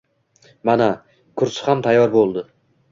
[0.69, 0.87] Mana,
[1.43, 2.49] kursi ham tayyor bo`ldi